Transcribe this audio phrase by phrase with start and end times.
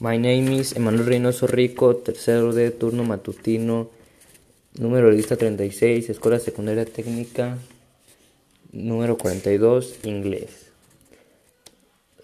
[0.00, 3.90] My name is Emanuel Reynoso Rico, tercero de turno matutino,
[4.76, 7.58] número de lista 36, Escuela Secundaria Técnica,
[8.72, 10.66] número 42, inglés.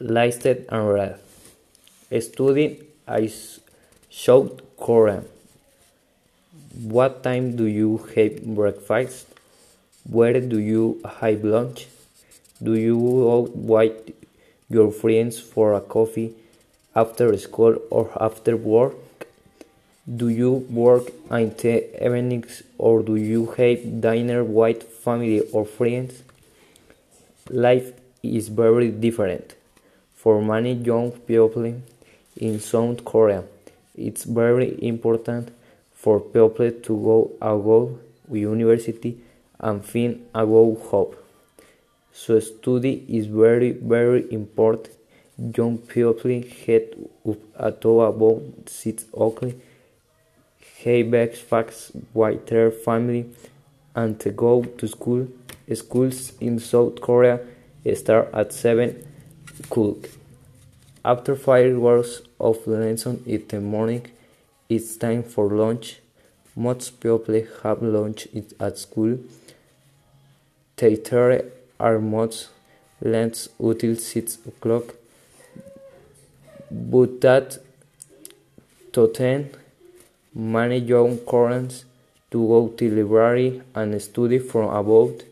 [0.00, 1.16] Listed and read.
[2.20, 3.32] Study I
[4.08, 5.28] showed Korean.
[6.82, 9.28] What time do you have breakfast?
[10.10, 11.86] Where do you have lunch?
[12.60, 14.12] Do you go with
[14.68, 16.34] your friends for a coffee
[16.94, 18.94] after school or after work?
[20.16, 26.22] Do you work in the evenings or do you have dinner with family or friends?
[27.48, 27.92] Life
[28.22, 29.54] is very different
[30.14, 31.74] for many young people
[32.36, 33.44] in South Korea.
[33.94, 35.50] It's very important
[35.94, 39.20] for people to go to university
[39.58, 41.16] and find a good job.
[42.12, 44.96] So study is very very important.
[45.40, 49.54] Young people get up at about six o'clock,
[50.84, 53.30] have breakfast with their family,
[53.94, 55.28] and go to school.
[55.72, 57.40] Schools in South Korea
[57.94, 59.02] start at seven
[59.60, 60.10] o'clock.
[61.04, 64.06] After fireworks of lesson in the morning,
[64.68, 66.00] it's time for lunch.
[66.54, 69.18] Most people have lunch at school.
[70.76, 72.50] Theater are most
[73.00, 74.96] lengths until six o'clock,
[76.70, 77.58] but that
[78.92, 79.50] to ten
[80.34, 81.84] many young Koreans
[82.30, 85.22] to go to library and study from about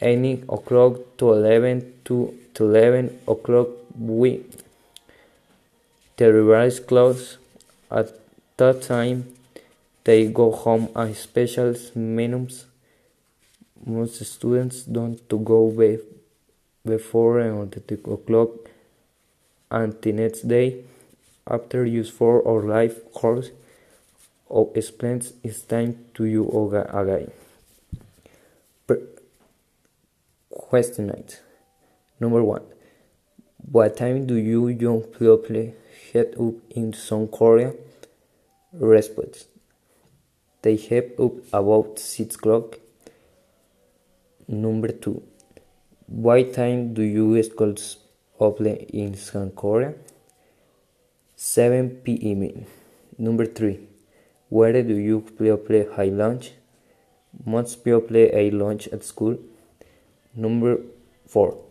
[0.00, 4.44] 8 o'clock to 11 to, to 11 o'clock we
[6.16, 7.36] the library is closed
[7.90, 8.12] at
[8.56, 9.36] that time
[10.06, 12.66] they go home and special menus.
[13.84, 15.98] Most students don't to go be
[16.84, 18.50] before or the o'clock
[19.70, 20.84] and the next day
[21.46, 23.50] after use for our life course
[24.48, 27.30] or explains it's time to you again.
[30.50, 31.40] Question 8.
[32.18, 32.62] Number 1.
[33.70, 35.72] What time do you young people
[36.12, 37.72] head up in South Korea?
[38.72, 39.46] Response.
[40.62, 42.78] They head up about 6 o'clock.
[44.48, 45.22] Number 2.
[46.06, 47.98] What time do you schools
[48.38, 49.94] open in South Korea?
[51.36, 52.66] 7 p.m.
[53.18, 53.78] Number 3.
[54.48, 56.52] Where do you play play high lunch?
[57.44, 59.38] Most people play a lunch at school.
[60.34, 60.78] Number
[61.26, 61.62] 4.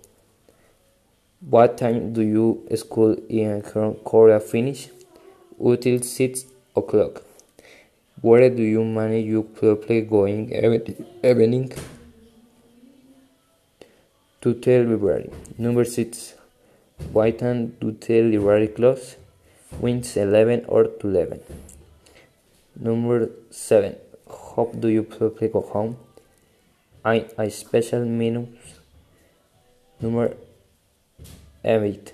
[1.42, 3.62] What time do you school in
[4.04, 4.90] Korea finish?
[5.60, 6.46] Until 6
[6.76, 7.24] o'clock.
[8.22, 9.44] Where do you manage your
[9.76, 11.72] play going every evening?
[14.42, 15.30] To the library.
[15.58, 16.34] Number 6.
[16.98, 19.18] Time do the library close?
[19.80, 21.42] Wins 11 or 11.
[22.80, 23.96] Number 7.
[24.28, 25.98] How do you play go home?
[27.04, 28.48] I a special menu.
[30.02, 30.36] Number
[31.64, 32.14] 8.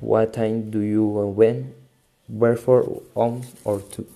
[0.00, 1.74] What time do you when?
[2.28, 4.06] Wherefore on or to?